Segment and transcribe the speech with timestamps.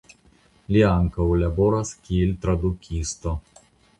[0.75, 3.37] Li ankaŭ laboras kiel tradukisto.